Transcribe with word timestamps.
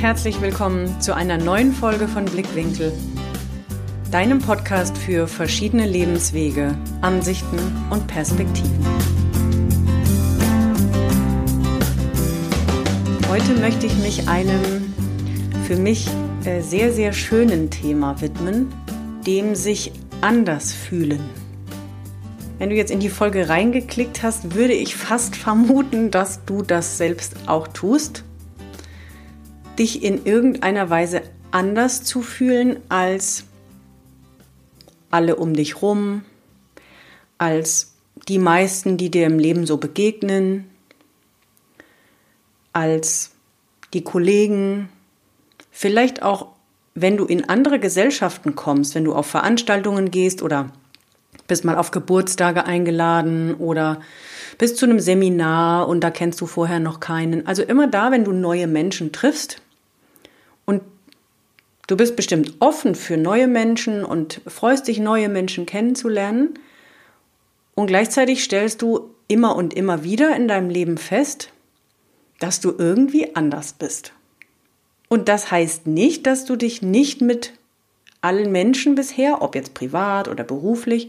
herzlich 0.00 0.40
willkommen 0.40 0.98
zu 1.02 1.14
einer 1.14 1.36
neuen 1.36 1.72
Folge 1.72 2.08
von 2.08 2.24
Blickwinkel, 2.24 2.90
deinem 4.10 4.38
Podcast 4.38 4.96
für 4.96 5.28
verschiedene 5.28 5.86
Lebenswege, 5.86 6.74
Ansichten 7.02 7.58
und 7.90 8.06
Perspektiven. 8.06 8.82
Heute 13.28 13.52
möchte 13.60 13.84
ich 13.84 13.94
mich 13.98 14.26
einem 14.26 14.94
für 15.66 15.76
mich 15.76 16.08
äh, 16.46 16.62
sehr, 16.62 16.94
sehr 16.94 17.12
schönen 17.12 17.68
Thema 17.68 18.22
widmen, 18.22 18.72
dem 19.26 19.54
sich 19.54 19.92
anders 20.22 20.72
fühlen. 20.72 21.20
Wenn 22.58 22.70
du 22.70 22.74
jetzt 22.74 22.90
in 22.90 23.00
die 23.00 23.10
Folge 23.10 23.50
reingeklickt 23.50 24.22
hast, 24.22 24.54
würde 24.54 24.72
ich 24.72 24.96
fast 24.96 25.36
vermuten, 25.36 26.10
dass 26.10 26.42
du 26.46 26.62
das 26.62 26.96
selbst 26.96 27.36
auch 27.48 27.68
tust 27.68 28.24
dich 29.80 30.04
in 30.04 30.26
irgendeiner 30.26 30.90
Weise 30.90 31.22
anders 31.50 32.04
zu 32.04 32.20
fühlen 32.20 32.76
als 32.90 33.44
alle 35.10 35.36
um 35.36 35.54
dich 35.54 35.82
rum, 35.82 36.22
als 37.38 37.94
die 38.28 38.38
meisten, 38.38 38.98
die 38.98 39.10
dir 39.10 39.26
im 39.26 39.38
Leben 39.38 39.66
so 39.66 39.78
begegnen, 39.78 40.70
als 42.74 43.32
die 43.94 44.04
Kollegen, 44.04 44.90
vielleicht 45.70 46.22
auch, 46.22 46.48
wenn 46.94 47.16
du 47.16 47.24
in 47.24 47.48
andere 47.48 47.80
Gesellschaften 47.80 48.54
kommst, 48.54 48.94
wenn 48.94 49.04
du 49.04 49.14
auf 49.14 49.26
Veranstaltungen 49.26 50.10
gehst 50.10 50.42
oder 50.42 50.70
bist 51.48 51.64
mal 51.64 51.76
auf 51.76 51.90
Geburtstage 51.90 52.66
eingeladen 52.66 53.54
oder 53.54 54.00
bist 54.58 54.76
zu 54.76 54.84
einem 54.84 55.00
Seminar 55.00 55.88
und 55.88 56.02
da 56.02 56.10
kennst 56.10 56.40
du 56.40 56.46
vorher 56.46 56.80
noch 56.80 57.00
keinen. 57.00 57.46
Also 57.46 57.62
immer 57.62 57.86
da, 57.86 58.12
wenn 58.12 58.24
du 58.24 58.32
neue 58.32 58.66
Menschen 58.66 59.10
triffst, 59.10 59.62
du 61.90 61.96
bist 61.96 62.14
bestimmt 62.14 62.54
offen 62.60 62.94
für 62.94 63.16
neue 63.16 63.48
Menschen 63.48 64.04
und 64.04 64.40
freust 64.46 64.86
dich, 64.86 65.00
neue 65.00 65.28
Menschen 65.28 65.66
kennenzulernen. 65.66 66.54
Und 67.74 67.88
gleichzeitig 67.88 68.44
stellst 68.44 68.80
du 68.80 69.10
immer 69.26 69.56
und 69.56 69.74
immer 69.74 70.04
wieder 70.04 70.36
in 70.36 70.46
deinem 70.46 70.70
Leben 70.70 70.98
fest, 70.98 71.50
dass 72.38 72.60
du 72.60 72.74
irgendwie 72.78 73.34
anders 73.34 73.72
bist. 73.72 74.12
Und 75.08 75.28
das 75.28 75.50
heißt 75.50 75.88
nicht, 75.88 76.26
dass 76.26 76.44
du 76.44 76.54
dich 76.54 76.80
nicht 76.80 77.20
mit 77.20 77.54
allen 78.20 78.52
Menschen 78.52 78.94
bisher, 78.94 79.42
ob 79.42 79.56
jetzt 79.56 79.74
privat 79.74 80.28
oder 80.28 80.44
beruflich, 80.44 81.08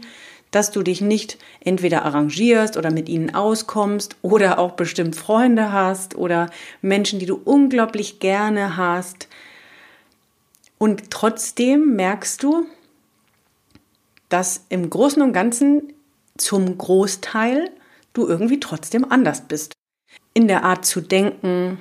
dass 0.50 0.72
du 0.72 0.82
dich 0.82 1.00
nicht 1.00 1.38
entweder 1.60 2.04
arrangierst 2.04 2.76
oder 2.76 2.90
mit 2.90 3.08
ihnen 3.08 3.34
auskommst 3.34 4.16
oder 4.20 4.58
auch 4.58 4.72
bestimmt 4.72 5.14
Freunde 5.14 5.72
hast 5.72 6.16
oder 6.16 6.50
Menschen, 6.80 7.20
die 7.20 7.26
du 7.26 7.40
unglaublich 7.44 8.18
gerne 8.18 8.76
hast, 8.76 9.28
und 10.82 11.12
trotzdem 11.12 11.94
merkst 11.94 12.42
du, 12.42 12.66
dass 14.28 14.64
im 14.68 14.90
Großen 14.90 15.22
und 15.22 15.32
Ganzen 15.32 15.92
zum 16.36 16.76
Großteil 16.76 17.70
du 18.14 18.26
irgendwie 18.26 18.58
trotzdem 18.58 19.08
anders 19.08 19.42
bist. 19.42 19.74
In 20.34 20.48
der 20.48 20.64
Art 20.64 20.84
zu 20.84 21.00
denken, 21.00 21.78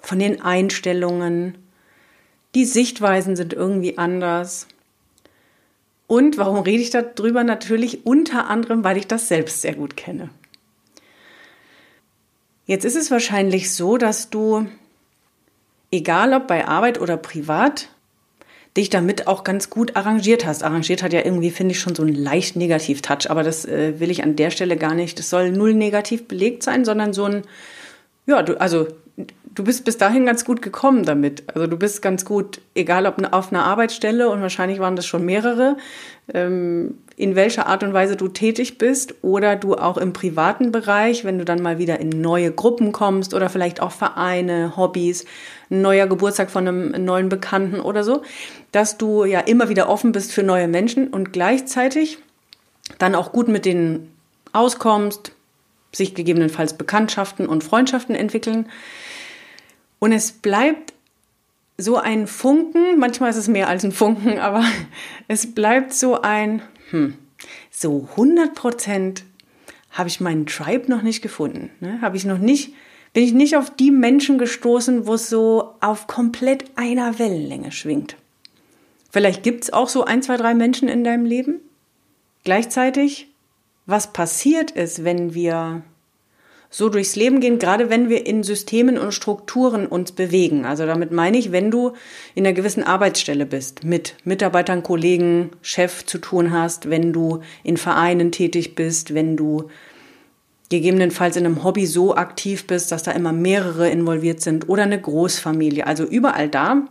von 0.00 0.20
den 0.20 0.40
Einstellungen, 0.40 1.58
die 2.54 2.64
Sichtweisen 2.64 3.34
sind 3.34 3.54
irgendwie 3.54 3.98
anders. 3.98 4.68
Und 6.06 6.38
warum 6.38 6.60
rede 6.60 6.80
ich 6.80 6.90
darüber? 6.90 7.42
Natürlich 7.42 8.06
unter 8.06 8.46
anderem, 8.48 8.84
weil 8.84 8.98
ich 8.98 9.08
das 9.08 9.26
selbst 9.26 9.62
sehr 9.62 9.74
gut 9.74 9.96
kenne. 9.96 10.30
Jetzt 12.66 12.84
ist 12.84 12.94
es 12.94 13.10
wahrscheinlich 13.10 13.72
so, 13.72 13.96
dass 13.96 14.30
du, 14.30 14.68
egal 15.90 16.32
ob 16.34 16.46
bei 16.46 16.68
Arbeit 16.68 17.00
oder 17.00 17.16
privat, 17.16 17.88
dich 18.76 18.90
damit 18.90 19.26
auch 19.26 19.44
ganz 19.44 19.70
gut 19.70 19.94
arrangiert 19.96 20.44
hast. 20.44 20.64
Arrangiert 20.64 21.02
hat 21.02 21.12
ja 21.12 21.24
irgendwie, 21.24 21.50
finde 21.50 21.72
ich, 21.72 21.80
schon 21.80 21.94
so 21.94 22.02
einen 22.02 22.14
leicht 22.14 22.56
Negativ-Touch, 22.56 23.30
aber 23.30 23.42
das 23.42 23.64
äh, 23.64 24.00
will 24.00 24.10
ich 24.10 24.24
an 24.24 24.36
der 24.36 24.50
Stelle 24.50 24.76
gar 24.76 24.94
nicht. 24.94 25.18
Das 25.18 25.30
soll 25.30 25.52
null 25.52 25.74
negativ 25.74 26.26
belegt 26.26 26.62
sein, 26.62 26.84
sondern 26.84 27.12
so 27.12 27.24
ein, 27.24 27.42
ja, 28.26 28.42
du, 28.42 28.60
also 28.60 28.88
du 29.54 29.62
bist 29.62 29.84
bis 29.84 29.96
dahin 29.96 30.26
ganz 30.26 30.44
gut 30.44 30.62
gekommen 30.62 31.04
damit. 31.04 31.44
Also 31.54 31.66
du 31.66 31.76
bist 31.76 32.02
ganz 32.02 32.24
gut, 32.24 32.60
egal 32.74 33.06
ob 33.06 33.22
auf 33.32 33.52
einer 33.52 33.64
Arbeitsstelle 33.64 34.28
und 34.28 34.42
wahrscheinlich 34.42 34.80
waren 34.80 34.96
das 34.96 35.06
schon 35.06 35.24
mehrere, 35.24 35.76
ähm, 36.32 36.98
in 37.16 37.36
welcher 37.36 37.68
Art 37.68 37.84
und 37.84 37.92
Weise 37.92 38.16
du 38.16 38.28
tätig 38.28 38.78
bist 38.78 39.14
oder 39.22 39.54
du 39.54 39.74
auch 39.74 39.96
im 39.96 40.12
privaten 40.12 40.72
Bereich, 40.72 41.24
wenn 41.24 41.38
du 41.38 41.44
dann 41.44 41.62
mal 41.62 41.78
wieder 41.78 42.00
in 42.00 42.08
neue 42.08 42.50
Gruppen 42.50 42.90
kommst 42.90 43.34
oder 43.34 43.48
vielleicht 43.48 43.80
auch 43.80 43.92
Vereine, 43.92 44.76
Hobbys, 44.76 45.24
ein 45.70 45.80
neuer 45.80 46.08
Geburtstag 46.08 46.50
von 46.50 46.66
einem 46.66 47.04
neuen 47.04 47.28
Bekannten 47.28 47.78
oder 47.80 48.02
so, 48.02 48.22
dass 48.72 48.98
du 48.98 49.24
ja 49.24 49.40
immer 49.40 49.68
wieder 49.68 49.88
offen 49.88 50.10
bist 50.10 50.32
für 50.32 50.42
neue 50.42 50.66
Menschen 50.66 51.08
und 51.08 51.32
gleichzeitig 51.32 52.18
dann 52.98 53.14
auch 53.14 53.32
gut 53.32 53.48
mit 53.48 53.64
denen 53.64 54.10
auskommst, 54.52 55.32
sich 55.92 56.14
gegebenenfalls 56.14 56.74
Bekanntschaften 56.74 57.46
und 57.46 57.62
Freundschaften 57.62 58.16
entwickeln. 58.16 58.66
Und 60.04 60.12
es 60.12 60.32
bleibt 60.32 60.92
so 61.78 61.96
ein 61.96 62.26
Funken, 62.26 62.98
manchmal 62.98 63.30
ist 63.30 63.36
es 63.36 63.48
mehr 63.48 63.68
als 63.68 63.86
ein 63.86 63.92
Funken, 63.92 64.38
aber 64.38 64.62
es 65.28 65.54
bleibt 65.54 65.94
so 65.94 66.20
ein, 66.20 66.60
hm, 66.90 67.14
so 67.70 68.06
100 68.10 68.54
Prozent 68.54 69.24
habe 69.90 70.10
ich 70.10 70.20
meinen 70.20 70.44
Tribe 70.44 70.90
noch 70.90 71.00
nicht 71.00 71.22
gefunden. 71.22 71.70
Ne? 71.80 72.02
Habe 72.02 72.18
ich 72.18 72.26
noch 72.26 72.36
nicht, 72.36 72.74
bin 73.14 73.24
ich 73.24 73.32
nicht 73.32 73.56
auf 73.56 73.74
die 73.74 73.90
Menschen 73.90 74.36
gestoßen, 74.36 75.06
wo 75.06 75.14
es 75.14 75.30
so 75.30 75.72
auf 75.80 76.06
komplett 76.06 76.66
einer 76.76 77.18
Wellenlänge 77.18 77.72
schwingt. 77.72 78.16
Vielleicht 79.10 79.42
gibt 79.42 79.64
es 79.64 79.72
auch 79.72 79.88
so 79.88 80.04
ein, 80.04 80.20
zwei, 80.20 80.36
drei 80.36 80.52
Menschen 80.52 80.90
in 80.90 81.02
deinem 81.02 81.24
Leben. 81.24 81.60
Gleichzeitig, 82.44 83.28
was 83.86 84.12
passiert 84.12 84.70
ist, 84.70 85.02
wenn 85.02 85.32
wir 85.32 85.82
so 86.76 86.88
durchs 86.88 87.14
Leben 87.14 87.38
gehen, 87.38 87.60
gerade 87.60 87.88
wenn 87.88 88.08
wir 88.08 88.26
in 88.26 88.42
Systemen 88.42 88.98
und 88.98 89.14
Strukturen 89.14 89.86
uns 89.86 90.10
bewegen. 90.10 90.64
Also 90.64 90.86
damit 90.86 91.12
meine 91.12 91.38
ich, 91.38 91.52
wenn 91.52 91.70
du 91.70 91.92
in 92.34 92.44
einer 92.44 92.52
gewissen 92.52 92.82
Arbeitsstelle 92.82 93.46
bist, 93.46 93.84
mit 93.84 94.16
Mitarbeitern, 94.24 94.82
Kollegen, 94.82 95.50
Chef 95.62 96.04
zu 96.04 96.18
tun 96.18 96.50
hast, 96.50 96.90
wenn 96.90 97.12
du 97.12 97.42
in 97.62 97.76
Vereinen 97.76 98.32
tätig 98.32 98.74
bist, 98.74 99.14
wenn 99.14 99.36
du 99.36 99.68
gegebenenfalls 100.68 101.36
in 101.36 101.46
einem 101.46 101.62
Hobby 101.62 101.86
so 101.86 102.16
aktiv 102.16 102.66
bist, 102.66 102.90
dass 102.90 103.04
da 103.04 103.12
immer 103.12 103.32
mehrere 103.32 103.88
involviert 103.88 104.40
sind 104.40 104.68
oder 104.68 104.82
eine 104.82 105.00
Großfamilie. 105.00 105.86
Also 105.86 106.02
überall 106.02 106.48
da, 106.48 106.88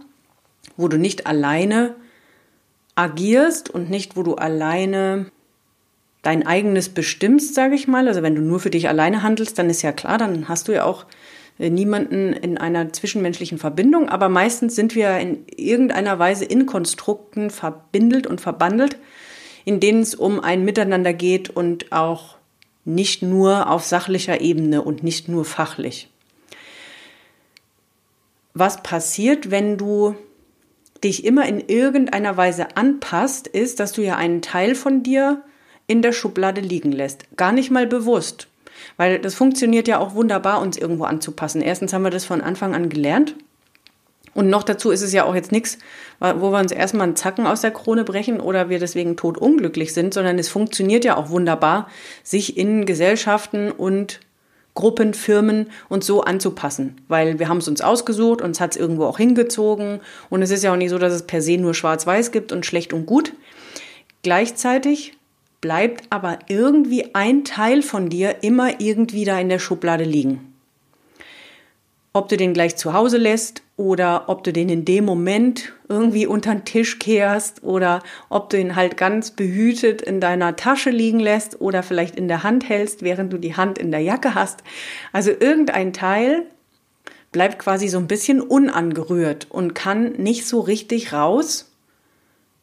wo 0.78 0.88
du 0.88 0.98
nicht 0.98 1.28
alleine 1.28 1.94
agierst 2.96 3.70
und 3.70 3.90
nicht, 3.90 4.16
wo 4.16 4.24
du 4.24 4.36
alleine 4.36 5.26
dein 6.24 6.48
eigenes 6.48 6.90
bestimmst, 6.90 7.54
sage 7.54 7.76
ich 7.76 7.88
mal. 7.88 8.08
Also 8.08 8.24
wenn 8.24 8.34
du 8.34 8.42
nur 8.42 8.60
für 8.60 8.72
dich 8.72 8.88
alleine 8.88 9.22
handelst, 9.22 9.60
dann 9.60 9.70
ist 9.70 9.84
ja 9.84 9.92
klar, 9.92 10.18
dann 10.18 10.50
hast 10.50 10.68
du 10.68 10.72
ja 10.72 10.86
auch 10.86 11.06
äh, 11.60 11.70
niemanden 11.70 12.34
in 12.34 12.58
einer 12.58 12.92
zwischenmenschlichen 12.92 13.60
Verbindung. 13.60 14.10
Aber 14.10 14.30
meistens 14.30 14.76
sind 14.76 14.96
wir 14.96 15.20
in 15.20 15.46
irgendeiner 15.56 16.18
Weise 16.18 16.46
in 16.46 16.66
Konstrukten 16.66 17.52
verbindelt 17.52 18.26
und 18.26 18.42
verbandelt, 18.42 18.98
in 19.66 19.80
denen 19.80 20.02
es 20.02 20.16
um 20.16 20.40
ein 20.40 20.66
Miteinander 20.66 21.14
geht 21.14 21.50
und 21.50 21.92
auch 21.92 22.38
nicht 22.86 23.22
nur 23.22 23.70
auf 23.70 23.84
sachlicher 23.86 24.42
Ebene 24.42 24.82
und 24.82 25.04
nicht 25.04 25.30
nur 25.30 25.46
fachlich. 25.46 26.10
Was 28.54 28.82
passiert, 28.84 29.52
wenn 29.52 29.78
du 29.78 30.16
dich 31.04 31.26
immer 31.26 31.46
in 31.48 31.60
irgendeiner 31.60 32.38
Weise 32.38 32.78
anpasst, 32.78 33.48
ist, 33.48 33.80
dass 33.80 33.92
du 33.92 34.02
ja 34.02 34.16
einen 34.16 34.42
Teil 34.42 34.76
von 34.76 35.04
dir 35.04 35.44
in 35.88 36.02
der 36.02 36.14
Schublade 36.14 36.62
liegen 36.62 36.92
lässt. 36.92 37.26
Gar 37.38 37.52
nicht 37.52 37.72
mal 37.72 37.88
bewusst. 37.88 38.48
Weil 38.98 39.20
das 39.20 39.36
funktioniert 39.36 39.88
ja 39.88 40.00
auch 40.00 40.16
wunderbar, 40.16 40.62
uns 40.62 40.78
irgendwo 40.78 41.04
anzupassen. 41.06 41.62
Erstens 41.62 41.94
haben 41.94 42.04
wir 42.04 42.10
das 42.10 42.26
von 42.26 42.42
Anfang 42.42 42.76
an 42.76 42.90
gelernt. 42.90 43.36
Und 44.34 44.50
noch 44.50 44.64
dazu 44.64 44.90
ist 44.90 45.02
es 45.02 45.14
ja 45.14 45.26
auch 45.26 45.36
jetzt 45.36 45.52
nichts, 45.52 45.78
wo 46.20 46.52
wir 46.52 46.60
uns 46.60 46.72
erstmal 46.72 47.08
einen 47.08 47.16
Zacken 47.16 47.46
aus 47.46 47.62
der 47.62 47.72
Krone 47.72 48.04
brechen 48.04 48.40
oder 48.40 48.70
wir 48.70 48.80
deswegen 48.80 49.16
tot 49.16 49.38
unglücklich 49.38 49.94
sind, 49.94 50.14
sondern 50.14 50.40
es 50.40 50.50
funktioniert 50.50 51.06
ja 51.06 51.18
auch 51.18 51.30
wunderbar, 51.30 51.88
sich 52.24 52.58
in 52.58 52.86
Gesellschaften 52.86 53.72
und 53.72 54.22
Gruppen, 54.74 55.14
Firmen 55.14 55.70
und 55.88 56.04
so 56.04 56.22
anzupassen, 56.22 56.96
weil 57.08 57.38
wir 57.38 57.48
haben 57.48 57.60
es 57.60 57.68
uns 57.68 57.82
ausgesucht, 57.82 58.42
uns 58.42 58.60
hat 58.60 58.72
es 58.72 58.78
irgendwo 58.78 59.06
auch 59.06 59.18
hingezogen 59.18 60.00
und 60.32 60.42
es 60.42 60.50
ist 60.50 60.64
ja 60.64 60.74
auch 60.74 60.78
nicht 60.78 60.90
so, 60.90 60.98
dass 60.98 61.14
es 61.14 61.28
per 61.28 61.44
se 61.44 61.58
nur 61.58 61.76
schwarz-weiß 61.76 62.32
gibt 62.32 62.52
und 62.52 62.66
schlecht 62.66 62.92
und 62.92 63.06
gut. 63.06 63.34
Gleichzeitig 64.24 65.14
bleibt 65.64 66.04
aber 66.10 66.40
irgendwie 66.50 67.16
ein 67.16 67.46
Teil 67.46 67.84
von 67.84 68.10
dir 68.10 68.44
immer 68.44 68.82
irgendwie 68.82 69.24
da 69.24 69.40
in 69.40 69.48
der 69.48 69.60
Schublade 69.60 70.04
liegen. 70.04 70.54
Ob 72.12 72.28
du 72.28 72.36
den 72.36 72.54
gleich 72.54 72.76
zu 72.76 72.94
Hause 72.94 73.18
lässt 73.18 73.64
oder 73.78 74.26
ob 74.28 74.44
du 74.44 74.52
den 74.52 74.68
in 74.68 74.84
dem 74.84 75.06
Moment 75.06 75.72
irgendwie 75.88 76.28
unter 76.28 76.54
den 76.54 76.66
Tisch 76.66 77.00
kehrst 77.00 77.64
oder 77.64 78.04
ob 78.28 78.50
du 78.50 78.60
ihn 78.60 78.76
halt 78.76 78.98
ganz 78.98 79.32
behütet 79.32 80.02
in 80.02 80.20
deiner 80.20 80.58
Tasche 80.58 80.90
liegen 80.90 81.22
lässt 81.22 81.62
oder 81.62 81.82
vielleicht 81.82 82.18
in 82.18 82.28
der 82.28 82.44
Hand 82.44 82.68
hältst, 82.68 83.02
während 83.02 83.32
du 83.32 83.38
die 83.38 83.56
Hand 83.56 83.78
in 83.78 83.90
der 83.90 84.02
Jacke 84.02 84.36
hast. 84.36 84.64
Also 85.14 85.32
irgendein 85.32 85.94
Teil 85.94 86.46
bleibt 87.32 87.58
quasi 87.58 87.88
so 87.88 88.00
ein 88.00 88.08
bisschen 88.08 88.42
unangerührt 88.42 89.48
und 89.50 89.74
kann 89.76 90.12
nicht 90.18 90.46
so 90.46 90.60
richtig 90.60 91.14
raus, 91.14 91.72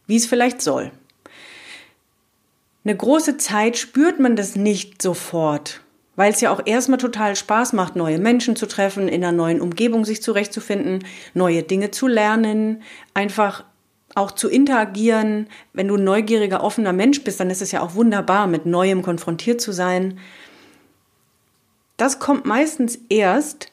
wie 0.06 0.16
es 0.16 0.26
vielleicht 0.26 0.60
soll. 0.60 0.92
Eine 2.82 2.96
große 2.96 3.36
Zeit 3.36 3.76
spürt 3.76 4.20
man 4.20 4.36
das 4.36 4.56
nicht 4.56 5.02
sofort, 5.02 5.82
weil 6.16 6.32
es 6.32 6.40
ja 6.40 6.50
auch 6.50 6.62
erstmal 6.64 6.98
total 6.98 7.36
Spaß 7.36 7.74
macht, 7.74 7.94
neue 7.94 8.18
Menschen 8.18 8.56
zu 8.56 8.66
treffen, 8.66 9.06
in 9.06 9.22
einer 9.22 9.32
neuen 9.32 9.60
Umgebung 9.60 10.06
sich 10.06 10.22
zurechtzufinden, 10.22 11.04
neue 11.34 11.62
Dinge 11.62 11.90
zu 11.90 12.06
lernen, 12.06 12.82
einfach 13.12 13.64
auch 14.14 14.30
zu 14.32 14.48
interagieren. 14.48 15.46
Wenn 15.74 15.88
du 15.88 15.96
ein 15.96 16.04
neugieriger, 16.04 16.64
offener 16.64 16.94
Mensch 16.94 17.22
bist, 17.22 17.38
dann 17.38 17.50
ist 17.50 17.62
es 17.62 17.70
ja 17.70 17.82
auch 17.82 17.94
wunderbar, 17.94 18.46
mit 18.46 18.64
Neuem 18.64 19.02
konfrontiert 19.02 19.60
zu 19.60 19.72
sein. 19.72 20.18
Das 21.98 22.18
kommt 22.18 22.46
meistens 22.46 22.98
erst, 23.10 23.72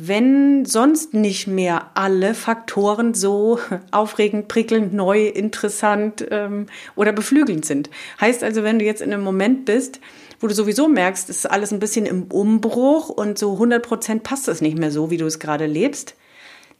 wenn 0.00 0.64
sonst 0.64 1.12
nicht 1.12 1.48
mehr 1.48 1.90
alle 1.94 2.32
Faktoren 2.34 3.14
so 3.14 3.58
aufregend, 3.90 4.48
prickelnd, 4.48 4.94
neu, 4.94 5.26
interessant 5.26 6.26
ähm, 6.30 6.66
oder 6.94 7.12
beflügelnd 7.12 7.64
sind. 7.64 7.90
Heißt 8.20 8.44
also, 8.44 8.62
wenn 8.62 8.78
du 8.78 8.84
jetzt 8.84 9.02
in 9.02 9.12
einem 9.12 9.24
Moment 9.24 9.64
bist, 9.64 10.00
wo 10.40 10.46
du 10.46 10.54
sowieso 10.54 10.88
merkst, 10.88 11.28
es 11.28 11.38
ist 11.38 11.46
alles 11.46 11.72
ein 11.72 11.80
bisschen 11.80 12.06
im 12.06 12.24
Umbruch 12.24 13.08
und 13.08 13.38
so 13.38 13.54
100 13.54 13.84
Prozent 13.84 14.22
passt 14.22 14.46
es 14.46 14.60
nicht 14.60 14.78
mehr 14.78 14.92
so, 14.92 15.10
wie 15.10 15.16
du 15.16 15.26
es 15.26 15.40
gerade 15.40 15.66
lebst, 15.66 16.14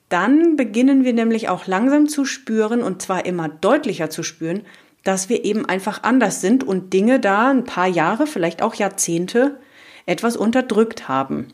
dann 0.08 0.56
beginnen 0.56 1.04
wir 1.04 1.12
nämlich 1.12 1.48
auch 1.48 1.66
langsam 1.66 2.08
zu 2.08 2.24
spüren 2.24 2.82
und 2.82 3.02
zwar 3.02 3.26
immer 3.26 3.48
deutlicher 3.48 4.10
zu 4.10 4.22
spüren, 4.22 4.62
dass 5.02 5.28
wir 5.28 5.44
eben 5.44 5.66
einfach 5.66 6.02
anders 6.02 6.40
sind 6.40 6.64
und 6.64 6.92
Dinge 6.92 7.18
da 7.18 7.50
ein 7.50 7.64
paar 7.64 7.88
Jahre, 7.88 8.26
vielleicht 8.26 8.62
auch 8.62 8.74
Jahrzehnte 8.74 9.58
etwas 10.06 10.36
unterdrückt 10.36 11.08
haben. 11.08 11.48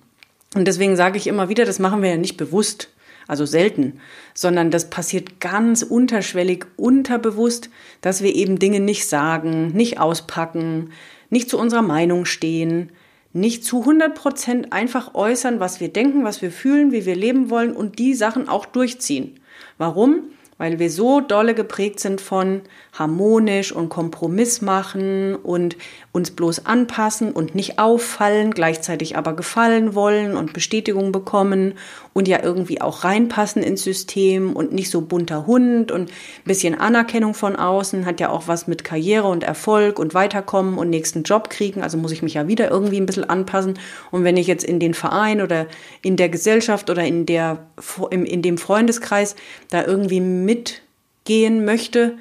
Und 0.55 0.67
deswegen 0.67 0.97
sage 0.97 1.19
ich 1.19 1.27
immer 1.27 1.49
wieder, 1.49 1.65
das 1.65 1.79
machen 1.79 2.03
wir 2.03 2.11
ja 2.11 2.17
nicht 2.17 2.37
bewusst, 2.37 2.89
also 3.27 3.47
selten, 3.47 4.01
sondern 4.35 4.71
das 4.71 4.91
passiert 4.91 5.41
ganz 5.41 5.83
unterschwellig, 5.83 6.67
unterbewusst, 6.77 7.71
dass 8.01 8.23
wir 8.23 8.35
eben 8.35 8.59
Dinge 8.59 8.81
nicht 8.81 9.09
sagen, 9.09 9.69
nicht 9.69 9.99
auspacken, 9.99 10.91
nicht 11.31 11.49
zu 11.51 11.59
unserer 11.59 11.83
Meinung 11.83 12.27
stehen, 12.27 12.91
nicht 13.33 13.65
zu 13.65 13.81
100 13.81 14.15
Prozent 14.15 14.73
einfach 14.73 15.15
äußern, 15.15 15.59
was 15.59 15.81
wir 15.81 15.89
denken, 15.89 16.23
was 16.23 16.41
wir 16.41 16.53
fühlen, 16.53 16.93
wie 16.93 17.05
wir 17.05 17.17
leben 17.17 17.51
wollen 17.51 17.75
und 17.75 17.99
die 17.99 18.15
Sachen 18.15 18.49
auch 18.49 18.67
durchziehen. 18.67 19.41
Warum? 19.77 20.31
Weil 20.59 20.79
wir 20.79 20.91
so 20.91 21.21
dolle 21.21 21.55
geprägt 21.55 22.01
sind 22.01 22.21
von 22.21 22.63
harmonisch 22.93 23.73
und 23.73 23.89
Kompromiss 23.89 24.61
machen 24.63 25.35
und 25.35 25.77
uns 26.13 26.31
bloß 26.31 26.67
anpassen 26.67 27.33
und 27.33 27.55
nicht 27.55 27.79
auffallen, 27.79 28.53
gleichzeitig 28.53 29.17
aber 29.17 29.35
gefallen 29.35 29.95
wollen 29.95 30.37
und 30.37 30.53
Bestätigung 30.53 31.13
bekommen 31.13 31.75
und 32.15 32.29
ja 32.29 32.43
irgendwie 32.43 32.81
auch 32.81 33.05
reinpassen 33.05 33.63
ins 33.63 33.85
System 33.85 34.55
und 34.55 34.73
nicht 34.73 34.89
so 34.89 35.03
bunter 35.03 35.47
Hund 35.47 35.93
und 35.93 36.11
ein 36.11 36.45
bisschen 36.45 36.75
Anerkennung 36.75 37.35
von 37.35 37.57
außen 37.57 38.07
hat 38.07 38.21
ja 38.21 38.31
auch 38.31 38.49
was 38.49 38.67
mit 38.67 38.85
Karriere 38.85 39.29
und 39.29 39.43
Erfolg 39.43 39.99
und 39.99 40.15
Weiterkommen 40.15 40.79
und 40.79 40.89
nächsten 40.89 41.25
Job 41.25 41.51
kriegen, 41.51 41.83
also 41.83 41.99
muss 41.99 42.13
ich 42.13 42.23
mich 42.23 42.35
ja 42.35 42.49
wieder 42.49 42.71
irgendwie 42.71 42.99
ein 42.99 43.07
bisschen 43.07 43.29
anpassen 43.29 43.79
und 44.11 44.25
wenn 44.25 44.39
ich 44.39 44.47
jetzt 44.47 44.65
in 44.65 44.81
den 44.81 44.95
Verein 44.95 45.43
oder 45.43 45.67
in 46.01 46.17
der 46.17 46.31
Gesellschaft 46.31 46.89
oder 46.89 47.05
in 47.05 47.27
der 47.27 47.67
in 48.11 48.43
dem 48.43 48.57
Freundeskreis 48.57 49.35
da 49.71 49.85
irgendwie 49.85 50.21
mitgehen 50.21 51.65
möchte, 51.65 52.17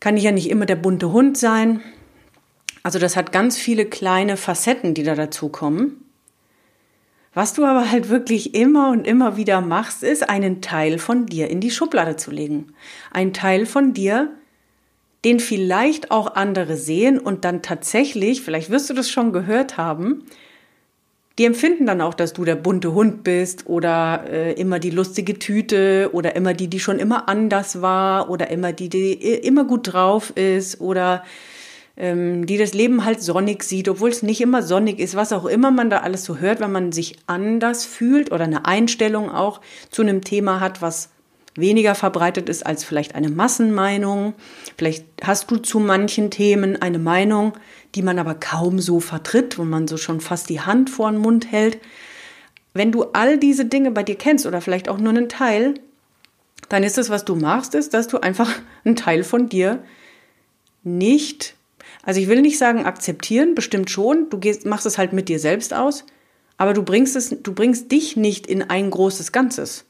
kann 0.00 0.16
ich 0.16 0.24
ja 0.24 0.32
nicht 0.32 0.50
immer 0.50 0.66
der 0.66 0.76
bunte 0.76 1.12
Hund 1.12 1.38
sein. 1.38 1.80
Also 2.82 2.98
das 2.98 3.16
hat 3.16 3.32
ganz 3.32 3.56
viele 3.56 3.86
kleine 3.86 4.36
Facetten, 4.36 4.94
die 4.94 5.04
da 5.04 5.14
dazukommen. 5.14 6.01
Was 7.34 7.54
du 7.54 7.64
aber 7.64 7.90
halt 7.90 8.10
wirklich 8.10 8.54
immer 8.54 8.90
und 8.90 9.06
immer 9.06 9.36
wieder 9.36 9.60
machst, 9.62 10.02
ist 10.02 10.28
einen 10.28 10.60
Teil 10.60 10.98
von 10.98 11.26
dir 11.26 11.48
in 11.48 11.60
die 11.60 11.70
Schublade 11.70 12.16
zu 12.16 12.30
legen. 12.30 12.74
Ein 13.10 13.32
Teil 13.32 13.64
von 13.64 13.94
dir, 13.94 14.30
den 15.24 15.40
vielleicht 15.40 16.10
auch 16.10 16.34
andere 16.34 16.76
sehen 16.76 17.18
und 17.18 17.44
dann 17.44 17.62
tatsächlich, 17.62 18.42
vielleicht 18.42 18.70
wirst 18.70 18.90
du 18.90 18.94
das 18.94 19.08
schon 19.08 19.32
gehört 19.32 19.78
haben, 19.78 20.24
die 21.38 21.46
empfinden 21.46 21.86
dann 21.86 22.02
auch, 22.02 22.12
dass 22.12 22.34
du 22.34 22.44
der 22.44 22.56
bunte 22.56 22.92
Hund 22.92 23.24
bist 23.24 23.66
oder 23.66 24.24
äh, 24.28 24.52
immer 24.52 24.78
die 24.78 24.90
lustige 24.90 25.38
Tüte 25.38 26.10
oder 26.12 26.36
immer 26.36 26.52
die, 26.52 26.68
die 26.68 26.80
schon 26.80 26.98
immer 26.98 27.30
anders 27.30 27.80
war 27.80 28.28
oder 28.28 28.50
immer 28.50 28.74
die, 28.74 28.90
die 28.90 29.12
immer 29.12 29.64
gut 29.64 29.94
drauf 29.94 30.30
ist 30.36 30.82
oder 30.82 31.24
die 31.96 32.56
das 32.56 32.72
Leben 32.72 33.04
halt 33.04 33.22
sonnig 33.22 33.64
sieht, 33.64 33.88
obwohl 33.88 34.10
es 34.10 34.22
nicht 34.22 34.40
immer 34.40 34.62
sonnig 34.62 34.98
ist, 34.98 35.14
was 35.14 35.32
auch 35.32 35.44
immer 35.44 35.70
man 35.70 35.90
da 35.90 35.98
alles 35.98 36.24
so 36.24 36.38
hört, 36.38 36.60
wenn 36.60 36.72
man 36.72 36.90
sich 36.92 37.18
anders 37.26 37.84
fühlt 37.84 38.32
oder 38.32 38.44
eine 38.44 38.64
Einstellung 38.64 39.30
auch 39.30 39.60
zu 39.90 40.02
einem 40.02 40.22
Thema 40.22 40.60
hat, 40.60 40.80
was 40.80 41.10
weniger 41.54 41.94
verbreitet 41.94 42.48
ist 42.48 42.64
als 42.64 42.82
vielleicht 42.84 43.14
eine 43.14 43.28
Massenmeinung. 43.28 44.34
Vielleicht 44.78 45.04
hast 45.22 45.50
du 45.50 45.56
zu 45.56 45.80
manchen 45.80 46.30
Themen 46.30 46.80
eine 46.80 46.98
Meinung, 46.98 47.52
die 47.94 48.02
man 48.02 48.18
aber 48.18 48.34
kaum 48.34 48.78
so 48.78 49.00
vertritt, 49.00 49.58
wo 49.58 49.64
man 49.64 49.86
so 49.86 49.98
schon 49.98 50.20
fast 50.20 50.48
die 50.48 50.60
Hand 50.60 50.88
vor 50.88 51.10
den 51.10 51.20
Mund 51.20 51.52
hält. 51.52 51.78
Wenn 52.72 52.90
du 52.90 53.04
all 53.12 53.38
diese 53.38 53.66
Dinge 53.66 53.90
bei 53.90 54.02
dir 54.02 54.16
kennst 54.16 54.46
oder 54.46 54.62
vielleicht 54.62 54.88
auch 54.88 54.98
nur 54.98 55.10
einen 55.10 55.28
Teil, 55.28 55.74
dann 56.70 56.84
ist 56.84 56.96
es, 56.96 57.10
was 57.10 57.26
du 57.26 57.34
machst, 57.34 57.74
ist, 57.74 57.92
dass 57.92 58.08
du 58.08 58.18
einfach 58.18 58.50
einen 58.84 58.96
Teil 58.96 59.24
von 59.24 59.48
dir 59.50 59.84
nicht, 60.84 61.54
also 62.02 62.20
ich 62.20 62.28
will 62.28 62.42
nicht 62.42 62.58
sagen 62.58 62.84
akzeptieren, 62.84 63.54
bestimmt 63.54 63.90
schon, 63.90 64.28
du 64.30 64.38
gehst, 64.38 64.66
machst 64.66 64.86
es 64.86 64.98
halt 64.98 65.12
mit 65.12 65.28
dir 65.28 65.38
selbst 65.38 65.72
aus, 65.72 66.04
aber 66.56 66.74
du 66.74 66.82
bringst 66.82 67.16
es, 67.16 67.30
du 67.42 67.54
bringst 67.54 67.90
dich 67.92 68.16
nicht 68.16 68.46
in 68.46 68.62
ein 68.62 68.90
großes 68.90 69.32
Ganzes. 69.32 69.86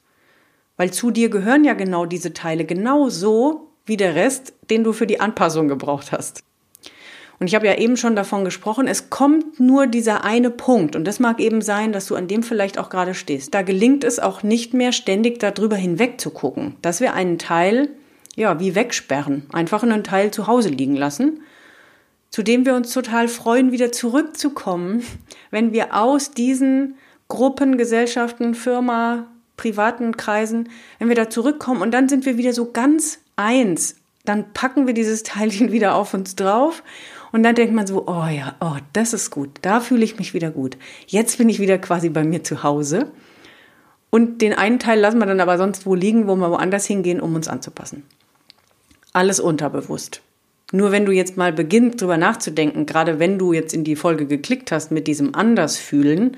Weil 0.77 0.91
zu 0.91 1.11
dir 1.11 1.29
gehören 1.29 1.63
ja 1.63 1.73
genau 1.73 2.05
diese 2.05 2.33
Teile 2.33 2.65
genauso 2.65 3.69
wie 3.85 3.97
der 3.97 4.15
Rest, 4.15 4.53
den 4.69 4.83
du 4.83 4.93
für 4.93 5.07
die 5.07 5.19
Anpassung 5.19 5.67
gebraucht 5.67 6.11
hast. 6.11 6.43
Und 7.39 7.47
ich 7.47 7.55
habe 7.55 7.67
ja 7.67 7.75
eben 7.75 7.97
schon 7.97 8.15
davon 8.15 8.45
gesprochen, 8.45 8.87
es 8.87 9.09
kommt 9.09 9.59
nur 9.59 9.87
dieser 9.87 10.23
eine 10.23 10.49
Punkt. 10.49 10.95
Und 10.95 11.05
das 11.05 11.19
mag 11.19 11.39
eben 11.39 11.61
sein, 11.61 11.91
dass 11.91 12.05
du 12.05 12.15
an 12.15 12.27
dem 12.27 12.41
vielleicht 12.41 12.77
auch 12.77 12.89
gerade 12.89 13.13
stehst. 13.13 13.53
Da 13.53 13.63
gelingt 13.63 14.03
es 14.03 14.19
auch 14.19 14.43
nicht 14.43 14.73
mehr 14.73 14.93
ständig 14.93 15.39
darüber 15.39 15.75
hinweg 15.75 16.21
zu 16.21 16.29
gucken, 16.29 16.75
dass 16.81 17.01
wir 17.01 17.13
einen 17.13 17.39
Teil, 17.39 17.89
ja, 18.35 18.59
wie 18.59 18.75
wegsperren, 18.75 19.47
einfach 19.51 19.83
einen 19.83 20.03
Teil 20.03 20.31
zu 20.31 20.47
Hause 20.47 20.69
liegen 20.69 20.95
lassen, 20.95 21.41
zu 22.33 22.41
dem 22.41 22.65
wir 22.65 22.73
uns 22.73 22.91
total 22.91 23.27
freuen, 23.27 23.71
wieder 23.71 23.91
zurückzukommen, 23.91 25.03
wenn 25.51 25.71
wir 25.71 25.95
aus 25.95 26.31
diesen 26.31 26.95
Gruppen, 27.27 27.77
Gesellschaften, 27.77 28.55
Firma, 28.55 29.27
privaten 29.55 30.17
Kreisen, 30.17 30.69
wenn 30.97 31.09
wir 31.09 31.15
da 31.15 31.29
zurückkommen 31.29 31.83
und 31.83 31.91
dann 31.91 32.09
sind 32.09 32.25
wir 32.25 32.35
wieder 32.35 32.51
so 32.51 32.71
ganz 32.71 33.19
eins, 33.35 33.97
dann 34.25 34.51
packen 34.51 34.87
wir 34.87 34.95
dieses 34.95 35.21
Teilchen 35.21 35.71
wieder 35.71 35.93
auf 35.93 36.15
uns 36.15 36.35
drauf 36.35 36.81
und 37.31 37.43
dann 37.43 37.53
denkt 37.53 37.75
man 37.75 37.85
so, 37.85 38.07
oh 38.07 38.25
ja, 38.25 38.55
oh, 38.61 38.77
das 38.93 39.13
ist 39.13 39.29
gut, 39.29 39.51
da 39.61 39.79
fühle 39.79 40.03
ich 40.03 40.17
mich 40.17 40.33
wieder 40.33 40.49
gut. 40.49 40.75
Jetzt 41.05 41.37
bin 41.37 41.49
ich 41.49 41.59
wieder 41.59 41.77
quasi 41.77 42.09
bei 42.09 42.23
mir 42.23 42.43
zu 42.43 42.63
Hause. 42.63 43.11
Und 44.09 44.41
den 44.41 44.53
einen 44.53 44.79
Teil 44.79 44.99
lassen 44.99 45.19
wir 45.19 45.27
dann 45.27 45.39
aber 45.39 45.59
sonst 45.59 45.85
wo 45.85 45.93
liegen, 45.93 46.27
wo 46.27 46.35
wir 46.35 46.49
woanders 46.49 46.87
hingehen, 46.87 47.21
um 47.21 47.35
uns 47.35 47.47
anzupassen. 47.47 48.03
Alles 49.11 49.39
unterbewusst. 49.39 50.23
Nur 50.75 50.91
wenn 50.91 51.05
du 51.05 51.11
jetzt 51.11 51.37
mal 51.37 51.53
beginnst, 51.53 52.01
drüber 52.01 52.17
nachzudenken, 52.17 52.87
gerade 52.87 53.19
wenn 53.19 53.37
du 53.37 53.53
jetzt 53.53 53.75
in 53.75 53.83
die 53.83 53.95
Folge 53.95 54.25
geklickt 54.25 54.71
hast 54.71 54.89
mit 54.89 55.05
diesem 55.05 55.35
Andersfühlen, 55.35 56.35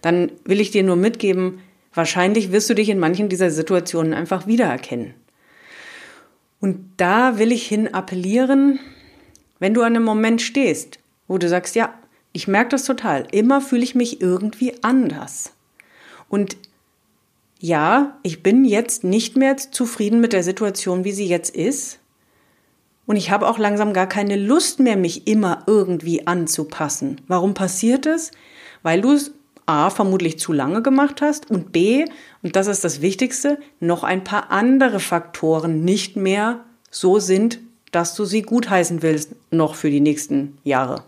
dann 0.00 0.32
will 0.46 0.58
ich 0.62 0.70
dir 0.70 0.82
nur 0.82 0.96
mitgeben, 0.96 1.60
wahrscheinlich 1.92 2.50
wirst 2.50 2.70
du 2.70 2.74
dich 2.74 2.88
in 2.88 2.98
manchen 2.98 3.28
dieser 3.28 3.50
Situationen 3.50 4.14
einfach 4.14 4.46
wiedererkennen. 4.46 5.12
Und 6.60 6.78
da 6.96 7.38
will 7.38 7.52
ich 7.52 7.66
hin 7.66 7.92
appellieren, 7.92 8.80
wenn 9.58 9.74
du 9.74 9.82
an 9.82 9.94
einem 9.94 10.04
Moment 10.04 10.40
stehst, 10.40 10.98
wo 11.28 11.36
du 11.36 11.46
sagst, 11.46 11.74
ja, 11.74 11.92
ich 12.32 12.48
merke 12.48 12.70
das 12.70 12.84
total, 12.84 13.26
immer 13.32 13.60
fühle 13.60 13.84
ich 13.84 13.94
mich 13.94 14.22
irgendwie 14.22 14.72
anders. 14.80 15.52
Und 16.30 16.56
ja, 17.60 18.18
ich 18.22 18.42
bin 18.42 18.64
jetzt 18.64 19.04
nicht 19.04 19.36
mehr 19.36 19.58
zufrieden 19.58 20.22
mit 20.22 20.32
der 20.32 20.42
Situation, 20.42 21.04
wie 21.04 21.12
sie 21.12 21.26
jetzt 21.26 21.54
ist. 21.54 21.98
Und 23.06 23.16
ich 23.16 23.30
habe 23.30 23.48
auch 23.48 23.58
langsam 23.58 23.92
gar 23.92 24.06
keine 24.06 24.36
Lust 24.36 24.80
mehr, 24.80 24.96
mich 24.96 25.26
immer 25.26 25.64
irgendwie 25.66 26.26
anzupassen. 26.26 27.20
Warum 27.26 27.54
passiert 27.54 28.06
es? 28.06 28.30
Weil 28.82 29.00
du 29.00 29.12
es 29.12 29.32
A 29.66 29.90
vermutlich 29.90 30.38
zu 30.38 30.52
lange 30.52 30.82
gemacht 30.82 31.22
hast 31.22 31.50
und 31.50 31.72
B, 31.72 32.04
und 32.42 32.54
das 32.54 32.66
ist 32.66 32.84
das 32.84 33.00
Wichtigste, 33.00 33.58
noch 33.80 34.04
ein 34.04 34.22
paar 34.22 34.50
andere 34.50 35.00
Faktoren 35.00 35.84
nicht 35.84 36.16
mehr 36.16 36.64
so 36.90 37.18
sind, 37.18 37.60
dass 37.90 38.14
du 38.14 38.24
sie 38.24 38.42
gutheißen 38.42 39.02
willst, 39.02 39.32
noch 39.50 39.74
für 39.74 39.90
die 39.90 40.00
nächsten 40.00 40.58
Jahre. 40.64 41.04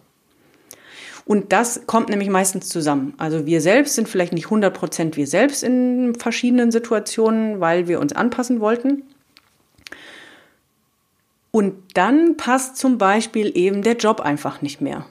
Und 1.27 1.53
das 1.53 1.83
kommt 1.87 2.09
nämlich 2.09 2.31
meistens 2.31 2.69
zusammen. 2.69 3.13
Also 3.19 3.47
wir 3.47 3.61
selbst 3.61 3.97
sind 3.97 4.09
vielleicht 4.09 4.33
nicht 4.33 4.47
100% 4.47 5.17
wir 5.17 5.27
selbst 5.27 5.65
in 5.65 6.15
verschiedenen 6.15 6.71
Situationen, 6.71 7.61
weil 7.61 7.89
wir 7.89 8.01
uns 8.01 8.13
anpassen 8.13 8.61
wollten. 8.61 9.03
Und 11.57 11.73
dann 11.95 12.37
passt 12.37 12.77
zum 12.77 12.99
Beispiel 12.99 13.57
eben 13.57 13.81
der 13.81 13.97
Job 13.97 14.21
einfach 14.21 14.61
nicht 14.61 14.83
mehr. 14.83 15.07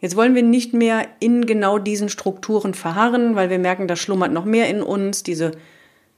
Jetzt 0.00 0.16
wollen 0.16 0.34
wir 0.34 0.42
nicht 0.42 0.74
mehr 0.74 1.06
in 1.20 1.46
genau 1.46 1.78
diesen 1.78 2.08
Strukturen 2.08 2.74
verharren, 2.74 3.36
weil 3.36 3.48
wir 3.48 3.60
merken, 3.60 3.86
da 3.86 3.94
schlummert 3.94 4.32
noch 4.32 4.44
mehr 4.44 4.68
in 4.68 4.82
uns. 4.82 5.22
Diese 5.22 5.52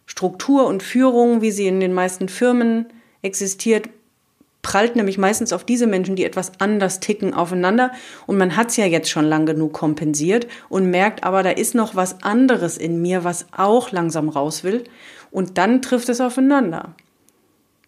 Struktur 0.07 0.67
und 0.67 0.83
Führung, 0.83 1.43
wie 1.43 1.51
sie 1.51 1.67
in 1.67 1.81
den 1.81 1.93
meisten 1.93 2.31
Firmen 2.31 2.87
existiert, 3.21 3.91
prallt 4.63 4.97
nämlich 4.97 5.19
meistens 5.19 5.53
auf 5.53 5.65
diese 5.65 5.87
Menschen, 5.87 6.17
die 6.17 6.25
etwas 6.25 6.53
anders 6.59 6.99
ticken, 6.99 7.35
aufeinander. 7.35 7.93
Und 8.27 8.39
man 8.39 8.57
hat 8.57 8.71
es 8.71 8.79
ja 8.79 8.87
jetzt 8.87 9.11
schon 9.11 9.27
lang 9.27 9.45
genug 9.45 9.75
kompensiert 9.75 10.47
und 10.71 10.89
merkt 10.89 11.25
aber, 11.25 11.43
da 11.43 11.51
ist 11.51 11.75
noch 11.75 11.95
was 11.95 12.23
anderes 12.23 12.79
in 12.79 13.03
mir, 13.03 13.23
was 13.23 13.49
auch 13.55 13.93
langsam 13.93 14.31
raus 14.31 14.65
will. 14.65 14.85
Und 15.31 15.59
dann 15.59 15.83
trifft 15.83 16.09
es 16.09 16.23
aufeinander. 16.23 16.95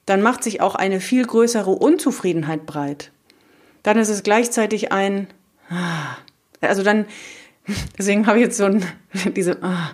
Dann 0.07 0.23
macht 0.23 0.43
sich 0.43 0.61
auch 0.61 0.75
eine 0.75 1.01
viel 1.01 1.27
größere 1.27 1.71
Unzufriedenheit 1.71 2.65
breit. 2.67 3.13
Dann 3.83 3.99
ist 3.99 4.09
es 4.09 4.23
gleichzeitig 4.23 4.91
ein, 4.93 5.29
Ah. 5.71 6.17
Also 6.61 6.83
dann, 6.83 7.07
deswegen 7.99 8.27
habe 8.27 8.39
ich 8.39 8.45
jetzt 8.45 8.57
so 8.57 8.65
ein, 8.65 8.85
diese, 9.37 9.63
ah. 9.63 9.91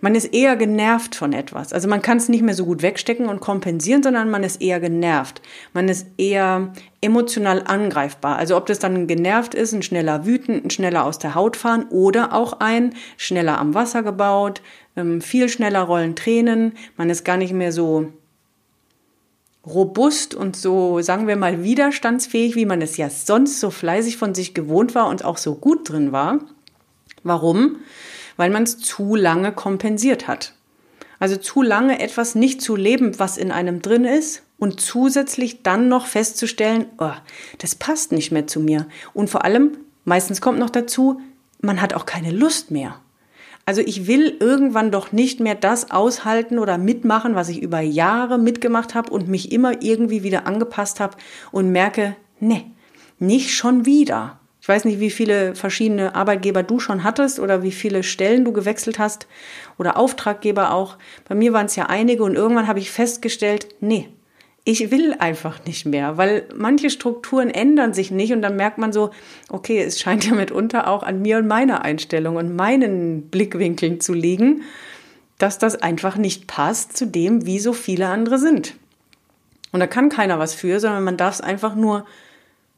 man 0.00 0.14
ist 0.14 0.32
eher 0.34 0.56
genervt 0.56 1.14
von 1.14 1.32
etwas. 1.32 1.72
Also 1.72 1.88
man 1.88 2.02
kann 2.02 2.18
es 2.18 2.28
nicht 2.28 2.42
mehr 2.42 2.54
so 2.54 2.66
gut 2.66 2.82
wegstecken 2.82 3.26
und 3.26 3.40
kompensieren, 3.40 4.02
sondern 4.02 4.30
man 4.30 4.44
ist 4.44 4.60
eher 4.60 4.80
genervt. 4.80 5.40
Man 5.72 5.88
ist 5.88 6.06
eher 6.18 6.72
emotional 7.00 7.62
angreifbar. 7.66 8.36
Also 8.36 8.56
ob 8.56 8.66
das 8.66 8.78
dann 8.78 9.06
genervt 9.06 9.54
ist, 9.54 9.72
ein 9.72 9.82
schneller 9.82 10.26
wütend, 10.26 10.66
ein 10.66 10.70
schneller 10.70 11.04
aus 11.04 11.18
der 11.18 11.34
Haut 11.34 11.56
fahren 11.56 11.86
oder 11.90 12.34
auch 12.34 12.60
ein 12.60 12.94
schneller 13.16 13.58
am 13.58 13.74
Wasser 13.74 14.02
gebaut, 14.02 14.62
ähm, 14.96 15.20
viel 15.20 15.48
schneller 15.48 15.82
rollen 15.82 16.16
Tränen. 16.16 16.74
Man 16.96 17.10
ist 17.10 17.24
gar 17.24 17.36
nicht 17.36 17.54
mehr 17.54 17.72
so 17.72 18.12
robust 19.66 20.34
und 20.34 20.56
so, 20.56 21.00
sagen 21.02 21.26
wir 21.26 21.36
mal, 21.36 21.62
widerstandsfähig, 21.62 22.56
wie 22.56 22.66
man 22.66 22.80
es 22.80 22.96
ja 22.96 23.10
sonst 23.10 23.60
so 23.60 23.70
fleißig 23.70 24.16
von 24.16 24.34
sich 24.34 24.54
gewohnt 24.54 24.94
war 24.94 25.08
und 25.08 25.24
auch 25.24 25.36
so 25.36 25.54
gut 25.54 25.88
drin 25.90 26.12
war. 26.12 26.40
Warum? 27.22 27.76
Weil 28.36 28.50
man 28.50 28.62
es 28.62 28.78
zu 28.78 29.14
lange 29.14 29.52
kompensiert 29.52 30.28
hat. 30.28 30.54
Also 31.18 31.36
zu 31.36 31.60
lange 31.60 32.00
etwas 32.00 32.34
nicht 32.34 32.62
zu 32.62 32.76
leben, 32.76 33.18
was 33.18 33.36
in 33.36 33.52
einem 33.52 33.82
drin 33.82 34.04
ist 34.06 34.42
und 34.58 34.80
zusätzlich 34.80 35.62
dann 35.62 35.88
noch 35.88 36.06
festzustellen, 36.06 36.86
oh, 36.98 37.12
das 37.58 37.74
passt 37.74 38.12
nicht 38.12 38.32
mehr 38.32 38.46
zu 38.46 38.60
mir. 38.60 38.86
Und 39.12 39.28
vor 39.28 39.44
allem, 39.44 39.76
meistens 40.04 40.40
kommt 40.40 40.58
noch 40.58 40.70
dazu, 40.70 41.20
man 41.60 41.82
hat 41.82 41.92
auch 41.92 42.06
keine 42.06 42.30
Lust 42.30 42.70
mehr. 42.70 42.98
Also 43.70 43.82
ich 43.82 44.08
will 44.08 44.36
irgendwann 44.40 44.90
doch 44.90 45.12
nicht 45.12 45.38
mehr 45.38 45.54
das 45.54 45.92
aushalten 45.92 46.58
oder 46.58 46.76
mitmachen, 46.76 47.36
was 47.36 47.48
ich 47.48 47.62
über 47.62 47.78
Jahre 47.78 48.36
mitgemacht 48.36 48.96
habe 48.96 49.12
und 49.12 49.28
mich 49.28 49.52
immer 49.52 49.80
irgendwie 49.80 50.24
wieder 50.24 50.44
angepasst 50.44 50.98
habe 50.98 51.16
und 51.52 51.70
merke, 51.70 52.16
ne, 52.40 52.64
nicht 53.20 53.54
schon 53.54 53.86
wieder. 53.86 54.40
Ich 54.60 54.68
weiß 54.68 54.86
nicht, 54.86 54.98
wie 54.98 55.12
viele 55.12 55.54
verschiedene 55.54 56.16
Arbeitgeber 56.16 56.64
du 56.64 56.80
schon 56.80 57.04
hattest 57.04 57.38
oder 57.38 57.62
wie 57.62 57.70
viele 57.70 58.02
Stellen 58.02 58.44
du 58.44 58.52
gewechselt 58.52 58.98
hast 58.98 59.28
oder 59.78 59.96
Auftraggeber 59.96 60.72
auch. 60.72 60.98
Bei 61.28 61.36
mir 61.36 61.52
waren 61.52 61.66
es 61.66 61.76
ja 61.76 61.86
einige 61.86 62.24
und 62.24 62.34
irgendwann 62.34 62.66
habe 62.66 62.80
ich 62.80 62.90
festgestellt, 62.90 63.68
nee, 63.78 64.08
ich 64.70 64.92
will 64.92 65.14
einfach 65.18 65.64
nicht 65.64 65.84
mehr, 65.84 66.16
weil 66.16 66.44
manche 66.54 66.90
Strukturen 66.90 67.50
ändern 67.50 67.92
sich 67.92 68.10
nicht 68.12 68.32
und 68.32 68.40
dann 68.40 68.54
merkt 68.56 68.78
man 68.78 68.92
so, 68.92 69.10
okay, 69.48 69.82
es 69.82 69.98
scheint 69.98 70.24
ja 70.24 70.34
mitunter 70.34 70.86
auch 70.86 71.02
an 71.02 71.22
mir 71.22 71.38
und 71.38 71.48
meiner 71.48 71.82
Einstellung 71.82 72.36
und 72.36 72.54
meinen 72.54 73.22
Blickwinkeln 73.30 74.00
zu 74.00 74.14
liegen, 74.14 74.62
dass 75.38 75.58
das 75.58 75.82
einfach 75.82 76.16
nicht 76.16 76.46
passt 76.46 76.96
zu 76.96 77.06
dem, 77.06 77.46
wie 77.46 77.58
so 77.58 77.72
viele 77.72 78.08
andere 78.08 78.38
sind. 78.38 78.76
Und 79.72 79.80
da 79.80 79.86
kann 79.86 80.08
keiner 80.08 80.38
was 80.38 80.54
für, 80.54 80.78
sondern 80.78 81.04
man 81.04 81.16
darf 81.16 81.34
es 81.34 81.40
einfach 81.40 81.74
nur 81.74 82.04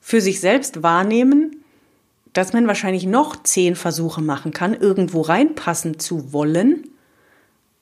für 0.00 0.20
sich 0.20 0.40
selbst 0.40 0.82
wahrnehmen, 0.82 1.62
dass 2.32 2.52
man 2.52 2.66
wahrscheinlich 2.66 3.06
noch 3.06 3.42
zehn 3.42 3.76
Versuche 3.76 4.22
machen 4.22 4.52
kann, 4.52 4.74
irgendwo 4.74 5.20
reinpassen 5.20 5.98
zu 5.98 6.32
wollen 6.32 6.91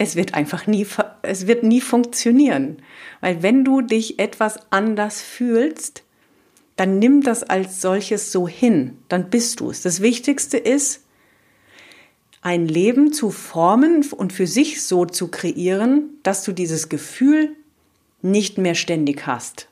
es 0.00 0.16
wird 0.16 0.32
einfach 0.32 0.66
nie, 0.66 0.86
es 1.20 1.46
wird 1.46 1.62
nie 1.62 1.82
funktionieren. 1.82 2.78
Weil 3.20 3.42
wenn 3.42 3.66
du 3.66 3.82
dich 3.82 4.18
etwas 4.18 4.58
anders 4.70 5.20
fühlst, 5.20 6.04
dann 6.76 6.98
nimm 6.98 7.22
das 7.22 7.42
als 7.42 7.82
solches 7.82 8.32
so 8.32 8.48
hin, 8.48 8.96
dann 9.08 9.28
bist 9.28 9.60
du 9.60 9.68
es. 9.68 9.82
Das 9.82 10.00
Wichtigste 10.00 10.56
ist, 10.56 11.04
ein 12.40 12.66
Leben 12.66 13.12
zu 13.12 13.30
formen 13.30 14.02
und 14.16 14.32
für 14.32 14.46
sich 14.46 14.82
so 14.82 15.04
zu 15.04 15.28
kreieren, 15.28 16.18
dass 16.22 16.44
du 16.44 16.52
dieses 16.52 16.88
Gefühl 16.88 17.54
nicht 18.22 18.56
mehr 18.56 18.74
ständig 18.74 19.26
hast 19.26 19.69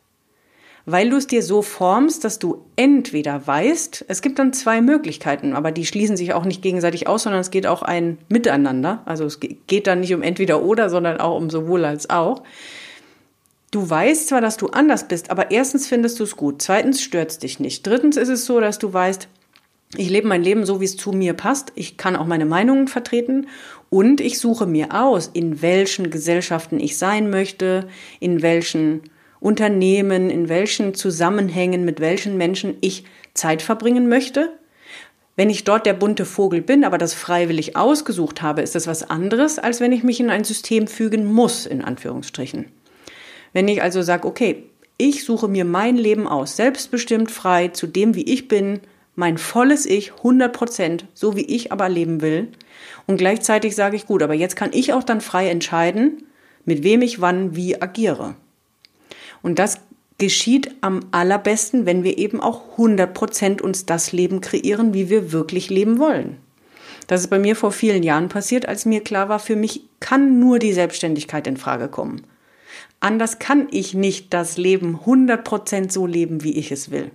weil 0.90 1.10
du 1.10 1.16
es 1.16 1.26
dir 1.26 1.42
so 1.42 1.60
formst, 1.60 2.24
dass 2.24 2.38
du 2.38 2.64
entweder 2.76 3.46
weißt, 3.46 4.06
es 4.08 4.22
gibt 4.22 4.38
dann 4.38 4.54
zwei 4.54 4.80
Möglichkeiten, 4.80 5.52
aber 5.52 5.70
die 5.70 5.84
schließen 5.84 6.16
sich 6.16 6.32
auch 6.32 6.46
nicht 6.46 6.62
gegenseitig 6.62 7.06
aus, 7.06 7.24
sondern 7.24 7.42
es 7.42 7.50
geht 7.50 7.66
auch 7.66 7.82
ein 7.82 8.16
Miteinander. 8.30 9.02
Also 9.04 9.26
es 9.26 9.38
geht 9.38 9.86
dann 9.86 10.00
nicht 10.00 10.14
um 10.14 10.22
entweder 10.22 10.62
oder, 10.62 10.88
sondern 10.88 11.20
auch 11.20 11.36
um 11.36 11.50
sowohl 11.50 11.84
als 11.84 12.08
auch. 12.08 12.42
Du 13.70 13.88
weißt 13.88 14.28
zwar, 14.28 14.40
dass 14.40 14.56
du 14.56 14.68
anders 14.68 15.08
bist, 15.08 15.30
aber 15.30 15.50
erstens 15.50 15.86
findest 15.86 16.20
du 16.20 16.24
es 16.24 16.36
gut, 16.36 16.62
zweitens 16.62 17.02
stört 17.02 17.32
es 17.32 17.38
dich 17.38 17.60
nicht. 17.60 17.86
Drittens 17.86 18.16
ist 18.16 18.30
es 18.30 18.46
so, 18.46 18.58
dass 18.58 18.78
du 18.78 18.90
weißt, 18.90 19.28
ich 19.94 20.08
lebe 20.08 20.26
mein 20.26 20.42
Leben 20.42 20.64
so, 20.64 20.80
wie 20.80 20.86
es 20.86 20.96
zu 20.96 21.12
mir 21.12 21.34
passt. 21.34 21.70
Ich 21.74 21.98
kann 21.98 22.16
auch 22.16 22.26
meine 22.26 22.46
Meinungen 22.46 22.88
vertreten 22.88 23.46
und 23.90 24.22
ich 24.22 24.38
suche 24.38 24.64
mir 24.64 24.94
aus, 24.94 25.28
in 25.34 25.60
welchen 25.60 26.08
Gesellschaften 26.08 26.80
ich 26.80 26.96
sein 26.96 27.28
möchte, 27.28 27.88
in 28.20 28.40
welchen 28.40 29.02
Unternehmen, 29.40 30.30
in 30.30 30.48
welchen 30.48 30.94
Zusammenhängen, 30.94 31.84
mit 31.84 32.00
welchen 32.00 32.36
Menschen 32.36 32.76
ich 32.80 33.04
Zeit 33.34 33.62
verbringen 33.62 34.08
möchte. 34.08 34.52
Wenn 35.36 35.50
ich 35.50 35.62
dort 35.62 35.86
der 35.86 35.94
bunte 35.94 36.24
Vogel 36.24 36.62
bin, 36.62 36.84
aber 36.84 36.98
das 36.98 37.14
freiwillig 37.14 37.76
ausgesucht 37.76 38.42
habe, 38.42 38.62
ist 38.62 38.74
das 38.74 38.88
was 38.88 39.08
anderes, 39.08 39.58
als 39.60 39.80
wenn 39.80 39.92
ich 39.92 40.02
mich 40.02 40.18
in 40.18 40.30
ein 40.30 40.42
System 40.42 40.88
fügen 40.88 41.24
muss, 41.24 41.64
in 41.64 41.82
Anführungsstrichen. 41.84 42.66
Wenn 43.52 43.68
ich 43.68 43.80
also 43.80 44.02
sage, 44.02 44.26
okay, 44.26 44.64
ich 44.96 45.24
suche 45.24 45.46
mir 45.46 45.64
mein 45.64 45.96
Leben 45.96 46.26
aus, 46.26 46.56
selbstbestimmt 46.56 47.30
frei, 47.30 47.68
zu 47.68 47.86
dem, 47.86 48.16
wie 48.16 48.24
ich 48.24 48.48
bin, 48.48 48.80
mein 49.14 49.38
volles 49.38 49.86
Ich, 49.86 50.12
100 50.14 50.52
Prozent, 50.52 51.06
so 51.14 51.36
wie 51.36 51.44
ich 51.44 51.70
aber 51.70 51.88
leben 51.88 52.20
will. 52.20 52.48
Und 53.06 53.16
gleichzeitig 53.16 53.76
sage 53.76 53.96
ich, 53.96 54.06
gut, 54.06 54.22
aber 54.22 54.34
jetzt 54.34 54.56
kann 54.56 54.70
ich 54.72 54.92
auch 54.92 55.04
dann 55.04 55.20
frei 55.20 55.48
entscheiden, 55.50 56.24
mit 56.64 56.82
wem 56.82 57.02
ich 57.02 57.20
wann 57.20 57.54
wie 57.54 57.80
agiere. 57.80 58.34
Und 59.42 59.58
das 59.58 59.80
geschieht 60.18 60.74
am 60.80 61.00
allerbesten, 61.12 61.86
wenn 61.86 62.02
wir 62.02 62.18
eben 62.18 62.40
auch 62.40 62.72
100 62.72 63.14
Prozent 63.14 63.62
uns 63.62 63.86
das 63.86 64.12
Leben 64.12 64.40
kreieren, 64.40 64.92
wie 64.92 65.08
wir 65.08 65.32
wirklich 65.32 65.70
leben 65.70 65.98
wollen. 65.98 66.38
Das 67.06 67.22
ist 67.22 67.28
bei 67.28 67.38
mir 67.38 67.56
vor 67.56 67.72
vielen 67.72 68.02
Jahren 68.02 68.28
passiert, 68.28 68.66
als 68.68 68.84
mir 68.84 69.02
klar 69.02 69.28
war, 69.28 69.38
für 69.38 69.56
mich 69.56 69.82
kann 70.00 70.40
nur 70.40 70.58
die 70.58 70.72
Selbstständigkeit 70.72 71.46
in 71.46 71.56
Frage 71.56 71.88
kommen. 71.88 72.22
Anders 73.00 73.38
kann 73.38 73.68
ich 73.70 73.94
nicht 73.94 74.34
das 74.34 74.58
Leben 74.58 74.96
100 75.00 75.42
Prozent 75.44 75.92
so 75.92 76.06
leben, 76.06 76.42
wie 76.42 76.58
ich 76.58 76.72
es 76.72 76.90
will. 76.90 77.10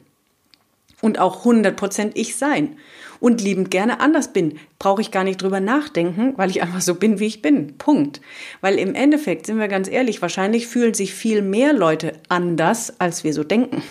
Und 1.03 1.19
auch 1.19 1.39
100 1.39 1.75
Prozent 1.75 2.17
ich 2.17 2.37
sein 2.37 2.77
und 3.19 3.41
liebend 3.41 3.69
gerne 3.69 3.99
anders 3.99 4.31
bin, 4.31 4.57
brauche 4.79 5.01
ich 5.01 5.11
gar 5.11 5.25
nicht 5.25 5.41
drüber 5.41 5.59
nachdenken, 5.59 6.31
weil 6.37 6.49
ich 6.49 6.61
einfach 6.61 6.79
so 6.79 6.95
bin, 6.95 7.19
wie 7.19 7.25
ich 7.25 7.41
bin. 7.41 7.77
Punkt. 7.77 8.21
Weil 8.61 8.79
im 8.79 8.95
Endeffekt, 8.95 9.45
sind 9.45 9.59
wir 9.59 9.67
ganz 9.67 9.89
ehrlich, 9.89 10.21
wahrscheinlich 10.21 10.65
fühlen 10.65 10.93
sich 10.93 11.13
viel 11.13 11.41
mehr 11.41 11.73
Leute 11.73 12.13
anders, 12.29 13.01
als 13.01 13.25
wir 13.25 13.33
so 13.33 13.43
denken. 13.43 13.83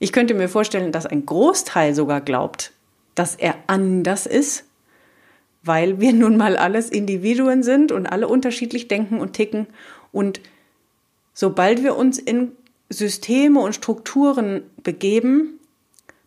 Ich 0.00 0.10
könnte 0.10 0.34
mir 0.34 0.48
vorstellen, 0.48 0.90
dass 0.90 1.06
ein 1.06 1.26
Großteil 1.26 1.94
sogar 1.94 2.20
glaubt, 2.20 2.72
dass 3.14 3.36
er 3.36 3.54
anders 3.68 4.26
ist, 4.26 4.64
weil 5.62 6.00
wir 6.00 6.12
nun 6.12 6.36
mal 6.36 6.56
alles 6.56 6.90
Individuen 6.90 7.62
sind 7.62 7.92
und 7.92 8.08
alle 8.08 8.26
unterschiedlich 8.26 8.88
denken 8.88 9.20
und 9.20 9.34
ticken. 9.34 9.68
Und 10.10 10.40
sobald 11.34 11.84
wir 11.84 11.94
uns 11.94 12.18
in 12.18 12.50
Systeme 12.88 13.60
und 13.60 13.76
Strukturen 13.76 14.64
begeben, 14.82 15.59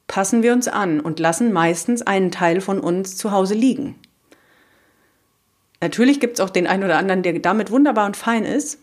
passen 0.08 0.44
wir 0.44 0.54
uns 0.54 0.68
an 0.68 1.00
und 1.00 1.20
lassen 1.20 1.52
meistens 1.52 2.02
einen 2.02 2.32
Teil 2.32 2.62
von 2.62 2.80
uns 2.80 3.18
zu 3.18 3.32
Hause 3.32 3.54
liegen. 3.54 3.96
Natürlich 5.82 6.20
gibt 6.20 6.36
es 6.36 6.40
auch 6.40 6.50
den 6.50 6.68
einen 6.68 6.84
oder 6.84 6.98
anderen, 6.98 7.24
der 7.24 7.38
damit 7.40 7.72
wunderbar 7.72 8.06
und 8.06 8.16
fein 8.16 8.46
ist. 8.46 8.80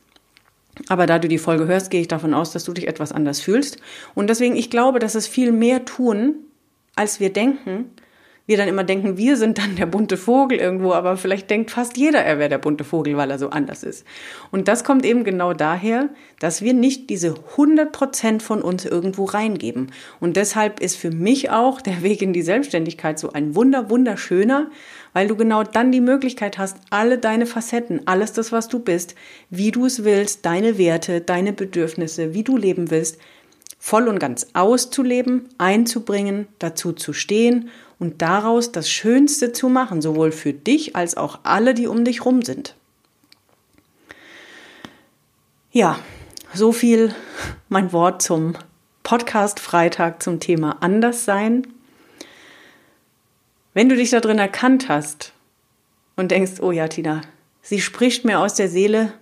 Aber 0.88 1.06
da 1.06 1.18
du 1.18 1.28
die 1.28 1.38
Folge 1.38 1.66
hörst, 1.66 1.90
gehe 1.90 2.00
ich 2.00 2.08
davon 2.08 2.34
aus, 2.34 2.52
dass 2.52 2.64
du 2.64 2.72
dich 2.72 2.88
etwas 2.88 3.12
anders 3.12 3.40
fühlst. 3.40 3.78
Und 4.14 4.28
deswegen, 4.28 4.56
ich 4.56 4.70
glaube, 4.70 4.98
dass 4.98 5.14
es 5.14 5.26
viel 5.26 5.52
mehr 5.52 5.84
tun, 5.84 6.34
als 6.96 7.20
wir 7.20 7.32
denken, 7.32 7.90
wir 8.46 8.56
dann 8.56 8.68
immer 8.68 8.84
denken, 8.84 9.16
wir 9.16 9.36
sind 9.36 9.58
dann 9.58 9.76
der 9.76 9.86
bunte 9.86 10.16
Vogel 10.16 10.58
irgendwo, 10.58 10.92
aber 10.92 11.16
vielleicht 11.16 11.50
denkt 11.50 11.70
fast 11.70 11.96
jeder, 11.96 12.20
er 12.20 12.38
wäre 12.38 12.48
der 12.48 12.58
bunte 12.58 12.84
Vogel, 12.84 13.16
weil 13.16 13.30
er 13.30 13.38
so 13.38 13.50
anders 13.50 13.84
ist. 13.84 14.04
Und 14.50 14.66
das 14.66 14.82
kommt 14.82 15.04
eben 15.04 15.22
genau 15.24 15.52
daher, 15.52 16.08
dass 16.40 16.62
wir 16.62 16.74
nicht 16.74 17.10
diese 17.10 17.34
100 17.52 17.92
Prozent 17.92 18.42
von 18.42 18.60
uns 18.62 18.84
irgendwo 18.84 19.24
reingeben. 19.24 19.92
Und 20.18 20.36
deshalb 20.36 20.80
ist 20.80 20.96
für 20.96 21.10
mich 21.10 21.50
auch 21.50 21.80
der 21.80 22.02
Weg 22.02 22.22
in 22.22 22.32
die 22.32 22.42
Selbstständigkeit 22.42 23.18
so 23.18 23.32
ein 23.32 23.54
wunder, 23.54 23.88
wunderschöner, 23.88 24.70
weil 25.12 25.28
du 25.28 25.36
genau 25.36 25.62
dann 25.62 25.92
die 25.92 26.00
Möglichkeit 26.00 26.58
hast, 26.58 26.78
alle 26.90 27.18
deine 27.18 27.46
Facetten, 27.46 28.06
alles 28.06 28.32
das, 28.32 28.52
was 28.52 28.68
du 28.68 28.80
bist, 28.80 29.14
wie 29.50 29.70
du 29.70 29.86
es 29.86 30.04
willst, 30.04 30.44
deine 30.44 30.78
Werte, 30.78 31.20
deine 31.20 31.52
Bedürfnisse, 31.52 32.34
wie 32.34 32.42
du 32.42 32.56
leben 32.56 32.90
willst, 32.90 33.18
voll 33.78 34.08
und 34.08 34.18
ganz 34.18 34.48
auszuleben, 34.52 35.48
einzubringen, 35.58 36.48
dazu 36.58 36.92
zu 36.92 37.12
stehen 37.12 37.70
und 38.00 38.22
daraus 38.22 38.72
das 38.72 38.90
Schönste 38.90 39.52
zu 39.52 39.68
machen, 39.68 40.02
sowohl 40.02 40.32
für 40.32 40.52
dich 40.52 40.96
als 40.96 41.16
auch 41.16 41.40
alle, 41.44 41.74
die 41.74 41.86
um 41.86 42.04
dich 42.04 42.24
rum 42.24 42.42
sind. 42.42 42.74
Ja, 45.70 46.00
so 46.52 46.72
viel 46.72 47.14
mein 47.68 47.92
Wort 47.92 48.22
zum 48.22 48.54
Podcast 49.04 49.60
Freitag 49.60 50.22
zum 50.22 50.40
Thema 50.40 50.78
Anderssein. 50.80 51.66
Wenn 53.74 53.88
du 53.88 53.96
dich 53.96 54.10
da 54.10 54.20
drin 54.20 54.38
erkannt 54.38 54.88
hast 54.88 55.32
und 56.16 56.30
denkst, 56.32 56.60
oh 56.60 56.72
ja, 56.72 56.88
Tina, 56.88 57.20
sie 57.62 57.80
spricht 57.80 58.24
mir 58.24 58.40
aus 58.40 58.54
der 58.54 58.68
Seele, 58.68 59.12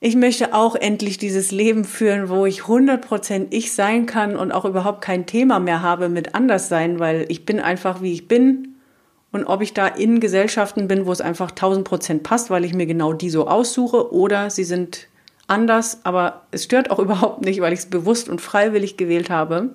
ich 0.00 0.14
möchte 0.14 0.52
auch 0.52 0.74
endlich 0.74 1.16
dieses 1.16 1.52
Leben 1.52 1.84
führen, 1.84 2.28
wo 2.28 2.44
ich 2.44 2.62
100% 2.62 3.46
ich 3.50 3.72
sein 3.72 4.06
kann 4.06 4.36
und 4.36 4.52
auch 4.52 4.64
überhaupt 4.64 5.00
kein 5.00 5.26
Thema 5.26 5.58
mehr 5.58 5.82
habe 5.82 6.08
mit 6.08 6.34
Anderssein, 6.34 6.98
weil 6.98 7.24
ich 7.28 7.46
bin 7.46 7.60
einfach 7.60 8.02
wie 8.02 8.12
ich 8.12 8.28
bin. 8.28 8.74
Und 9.32 9.44
ob 9.44 9.62
ich 9.62 9.74
da 9.74 9.86
in 9.86 10.20
Gesellschaften 10.20 10.86
bin, 10.86 11.06
wo 11.06 11.12
es 11.12 11.20
einfach 11.20 11.50
1000% 11.50 12.22
passt, 12.22 12.50
weil 12.50 12.64
ich 12.64 12.74
mir 12.74 12.86
genau 12.86 13.12
die 13.12 13.30
so 13.30 13.48
aussuche, 13.48 14.12
oder 14.12 14.50
sie 14.50 14.64
sind 14.64 15.08
anders, 15.46 16.00
aber 16.04 16.42
es 16.50 16.64
stört 16.64 16.90
auch 16.90 16.98
überhaupt 17.00 17.42
nicht, 17.44 17.60
weil 17.60 17.72
ich 17.72 17.80
es 17.80 17.86
bewusst 17.86 18.28
und 18.28 18.40
freiwillig 18.40 18.96
gewählt 18.96 19.30
habe. 19.30 19.70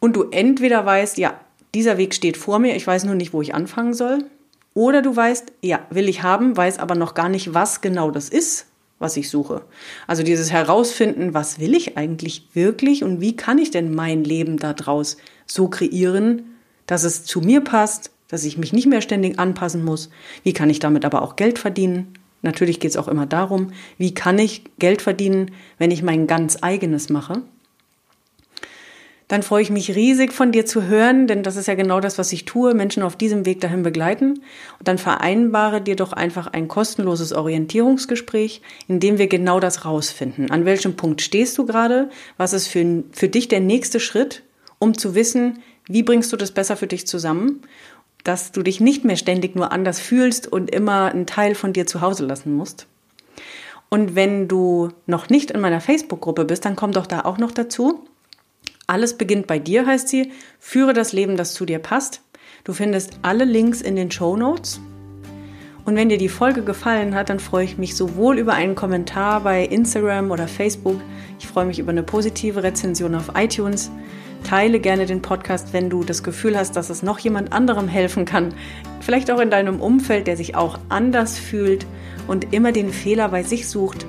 Und 0.00 0.16
du 0.16 0.24
entweder 0.30 0.86
weißt, 0.86 1.18
ja, 1.18 1.38
dieser 1.74 1.98
Weg 1.98 2.14
steht 2.14 2.36
vor 2.36 2.58
mir, 2.58 2.74
ich 2.74 2.86
weiß 2.86 3.04
nur 3.04 3.14
nicht, 3.14 3.32
wo 3.32 3.42
ich 3.42 3.54
anfangen 3.54 3.92
soll. 3.92 4.24
Oder 4.72 5.02
du 5.02 5.14
weißt, 5.14 5.52
ja, 5.60 5.80
will 5.90 6.08
ich 6.08 6.22
haben, 6.22 6.56
weiß 6.56 6.78
aber 6.78 6.94
noch 6.94 7.14
gar 7.14 7.28
nicht, 7.28 7.52
was 7.52 7.80
genau 7.80 8.10
das 8.10 8.28
ist, 8.28 8.67
was 8.98 9.16
ich 9.16 9.30
suche. 9.30 9.62
Also 10.06 10.22
dieses 10.22 10.50
Herausfinden, 10.50 11.34
was 11.34 11.60
will 11.60 11.74
ich 11.74 11.96
eigentlich 11.96 12.48
wirklich 12.52 13.04
und 13.04 13.20
wie 13.20 13.36
kann 13.36 13.58
ich 13.58 13.70
denn 13.70 13.94
mein 13.94 14.24
Leben 14.24 14.58
daraus 14.58 15.16
so 15.46 15.68
kreieren, 15.68 16.56
dass 16.86 17.04
es 17.04 17.24
zu 17.24 17.40
mir 17.40 17.60
passt, 17.60 18.10
dass 18.28 18.44
ich 18.44 18.58
mich 18.58 18.72
nicht 18.72 18.86
mehr 18.86 19.00
ständig 19.00 19.38
anpassen 19.38 19.84
muss. 19.84 20.10
Wie 20.42 20.52
kann 20.52 20.70
ich 20.70 20.80
damit 20.80 21.04
aber 21.04 21.22
auch 21.22 21.36
Geld 21.36 21.58
verdienen? 21.58 22.14
Natürlich 22.42 22.78
geht 22.80 22.90
es 22.90 22.96
auch 22.96 23.08
immer 23.08 23.26
darum, 23.26 23.72
wie 23.96 24.14
kann 24.14 24.38
ich 24.38 24.64
Geld 24.78 25.02
verdienen, 25.02 25.50
wenn 25.78 25.90
ich 25.90 26.02
mein 26.02 26.26
ganz 26.26 26.58
eigenes 26.62 27.08
mache 27.08 27.42
dann 29.28 29.42
freue 29.42 29.60
ich 29.60 29.70
mich 29.70 29.94
riesig 29.94 30.32
von 30.32 30.52
dir 30.52 30.64
zu 30.64 30.84
hören, 30.84 31.26
denn 31.26 31.42
das 31.42 31.56
ist 31.56 31.68
ja 31.68 31.74
genau 31.74 32.00
das, 32.00 32.16
was 32.16 32.32
ich 32.32 32.46
tue, 32.46 32.72
Menschen 32.72 33.02
auf 33.02 33.14
diesem 33.14 33.44
Weg 33.44 33.60
dahin 33.60 33.82
begleiten. 33.82 34.40
Und 34.78 34.88
dann 34.88 34.96
vereinbare 34.96 35.82
dir 35.82 35.96
doch 35.96 36.14
einfach 36.14 36.46
ein 36.46 36.66
kostenloses 36.66 37.34
Orientierungsgespräch, 37.34 38.62
in 38.88 39.00
dem 39.00 39.18
wir 39.18 39.28
genau 39.28 39.60
das 39.60 39.84
rausfinden. 39.84 40.50
An 40.50 40.64
welchem 40.64 40.96
Punkt 40.96 41.20
stehst 41.20 41.58
du 41.58 41.66
gerade? 41.66 42.08
Was 42.38 42.54
ist 42.54 42.68
für, 42.68 43.04
für 43.12 43.28
dich 43.28 43.48
der 43.48 43.60
nächste 43.60 44.00
Schritt, 44.00 44.42
um 44.78 44.96
zu 44.96 45.14
wissen, 45.14 45.58
wie 45.86 46.02
bringst 46.02 46.32
du 46.32 46.36
das 46.36 46.50
besser 46.50 46.76
für 46.78 46.86
dich 46.86 47.06
zusammen? 47.06 47.60
Dass 48.24 48.50
du 48.50 48.62
dich 48.62 48.80
nicht 48.80 49.04
mehr 49.04 49.16
ständig 49.16 49.54
nur 49.54 49.72
anders 49.72 50.00
fühlst 50.00 50.50
und 50.50 50.70
immer 50.70 51.12
einen 51.12 51.26
Teil 51.26 51.54
von 51.54 51.74
dir 51.74 51.86
zu 51.86 52.00
Hause 52.00 52.24
lassen 52.24 52.54
musst. 52.54 52.86
Und 53.90 54.14
wenn 54.14 54.48
du 54.48 54.88
noch 55.06 55.28
nicht 55.28 55.50
in 55.50 55.60
meiner 55.60 55.80
Facebook-Gruppe 55.82 56.46
bist, 56.46 56.64
dann 56.64 56.76
komm 56.76 56.92
doch 56.92 57.06
da 57.06 57.22
auch 57.22 57.38
noch 57.38 57.52
dazu. 57.52 58.06
Alles 58.90 59.18
beginnt 59.18 59.46
bei 59.46 59.58
dir, 59.58 59.84
heißt 59.84 60.08
sie. 60.08 60.32
Führe 60.58 60.94
das 60.94 61.12
Leben, 61.12 61.36
das 61.36 61.52
zu 61.52 61.66
dir 61.66 61.78
passt. 61.78 62.22
Du 62.64 62.72
findest 62.72 63.18
alle 63.20 63.44
Links 63.44 63.82
in 63.82 63.96
den 63.96 64.10
Show 64.10 64.34
Notes. 64.34 64.80
Und 65.84 65.94
wenn 65.94 66.08
dir 66.08 66.16
die 66.16 66.30
Folge 66.30 66.62
gefallen 66.62 67.14
hat, 67.14 67.28
dann 67.28 67.38
freue 67.38 67.66
ich 67.66 67.76
mich 67.76 67.94
sowohl 67.94 68.38
über 68.38 68.54
einen 68.54 68.74
Kommentar 68.74 69.42
bei 69.42 69.62
Instagram 69.62 70.30
oder 70.30 70.48
Facebook. 70.48 70.98
Ich 71.38 71.46
freue 71.46 71.66
mich 71.66 71.78
über 71.78 71.90
eine 71.90 72.02
positive 72.02 72.62
Rezension 72.62 73.14
auf 73.14 73.32
iTunes. 73.36 73.90
Teile 74.42 74.80
gerne 74.80 75.04
den 75.04 75.20
Podcast, 75.20 75.74
wenn 75.74 75.90
du 75.90 76.02
das 76.02 76.22
Gefühl 76.22 76.56
hast, 76.56 76.74
dass 76.74 76.88
es 76.88 77.02
noch 77.02 77.18
jemand 77.18 77.52
anderem 77.52 77.88
helfen 77.88 78.24
kann. 78.24 78.54
Vielleicht 79.00 79.30
auch 79.30 79.40
in 79.40 79.50
deinem 79.50 79.82
Umfeld, 79.82 80.26
der 80.26 80.38
sich 80.38 80.54
auch 80.56 80.78
anders 80.88 81.38
fühlt 81.38 81.84
und 82.26 82.54
immer 82.54 82.72
den 82.72 82.90
Fehler 82.90 83.28
bei 83.28 83.42
sich 83.42 83.68
sucht. 83.68 84.06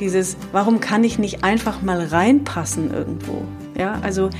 Dieses, 0.00 0.36
warum 0.52 0.80
kann 0.80 1.04
ich 1.04 1.18
nicht 1.18 1.44
einfach 1.44 1.82
mal 1.82 2.04
reinpassen 2.04 2.92
irgendwo? 2.92 3.42
Ja, 3.76 3.98
also 4.02 4.30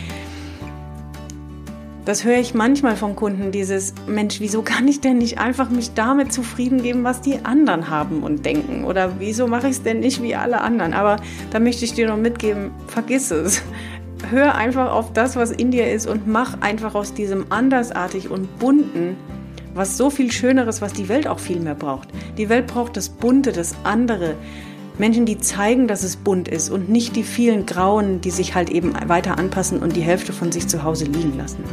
das 2.08 2.24
höre 2.24 2.38
ich 2.38 2.54
manchmal 2.54 2.96
vom 2.96 3.16
Kunden, 3.16 3.52
dieses 3.52 3.92
Mensch, 4.06 4.40
wieso 4.40 4.62
kann 4.62 4.88
ich 4.88 5.02
denn 5.02 5.18
nicht 5.18 5.38
einfach 5.38 5.68
mich 5.68 5.92
damit 5.92 6.32
zufrieden 6.32 6.82
geben, 6.82 7.04
was 7.04 7.20
die 7.20 7.44
anderen 7.44 7.90
haben 7.90 8.22
und 8.22 8.46
denken? 8.46 8.84
Oder 8.84 9.18
wieso 9.18 9.46
mache 9.46 9.66
ich 9.66 9.76
es 9.76 9.82
denn 9.82 10.00
nicht 10.00 10.22
wie 10.22 10.34
alle 10.34 10.62
anderen? 10.62 10.94
Aber 10.94 11.16
da 11.50 11.60
möchte 11.60 11.84
ich 11.84 11.92
dir 11.92 12.08
noch 12.08 12.16
mitgeben, 12.16 12.70
vergiss 12.86 13.30
es. 13.30 13.62
Hör 14.30 14.54
einfach 14.54 14.90
auf 14.90 15.12
das, 15.12 15.36
was 15.36 15.50
in 15.50 15.70
dir 15.70 15.92
ist 15.92 16.06
und 16.06 16.26
mach 16.26 16.62
einfach 16.62 16.94
aus 16.94 17.12
diesem 17.12 17.52
andersartig 17.52 18.30
und 18.30 18.58
bunten 18.58 19.16
was 19.74 19.96
so 19.96 20.10
viel 20.10 20.32
Schöneres, 20.32 20.82
was 20.82 20.92
die 20.92 21.08
Welt 21.08 21.28
auch 21.28 21.38
viel 21.38 21.60
mehr 21.60 21.74
braucht. 21.74 22.08
Die 22.36 22.48
Welt 22.48 22.66
braucht 22.66 22.96
das 22.96 23.08
Bunte, 23.08 23.52
das 23.52 23.74
andere, 23.84 24.34
Menschen, 24.98 25.26
die 25.26 25.38
zeigen, 25.38 25.88
dass 25.88 26.02
es 26.02 26.16
bunt 26.16 26.48
ist 26.48 26.70
und 26.70 26.88
nicht 26.88 27.16
die 27.16 27.22
vielen 27.22 27.66
Grauen, 27.66 28.20
die 28.20 28.30
sich 28.30 28.54
halt 28.54 28.70
eben 28.70 28.94
weiter 29.06 29.38
anpassen 29.38 29.80
und 29.80 29.96
die 29.96 30.02
Hälfte 30.02 30.32
von 30.32 30.52
sich 30.52 30.68
zu 30.68 30.82
Hause 30.82 31.04
liegen 31.04 31.36
lassen. 31.36 31.64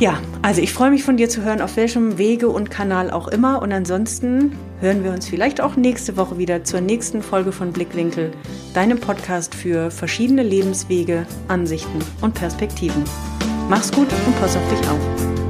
Ja, 0.00 0.18
also 0.42 0.60
ich 0.60 0.72
freue 0.72 0.90
mich 0.90 1.04
von 1.04 1.16
dir 1.16 1.28
zu 1.28 1.42
hören, 1.42 1.60
auf 1.60 1.76
welchem 1.76 2.18
Wege 2.18 2.48
und 2.48 2.68
Kanal 2.68 3.10
auch 3.12 3.28
immer. 3.28 3.62
Und 3.62 3.72
ansonsten 3.72 4.52
hören 4.80 5.04
wir 5.04 5.12
uns 5.12 5.28
vielleicht 5.28 5.60
auch 5.60 5.76
nächste 5.76 6.16
Woche 6.16 6.36
wieder 6.36 6.64
zur 6.64 6.80
nächsten 6.80 7.22
Folge 7.22 7.52
von 7.52 7.72
Blickwinkel, 7.72 8.32
deinem 8.74 8.98
Podcast 8.98 9.54
für 9.54 9.92
verschiedene 9.92 10.42
Lebenswege, 10.42 11.26
Ansichten 11.46 12.00
und 12.22 12.34
Perspektiven. 12.34 13.04
Mach's 13.68 13.92
gut 13.92 14.08
und 14.26 14.40
pass 14.40 14.56
auf 14.56 14.68
dich 14.68 14.88
auf. 14.88 15.43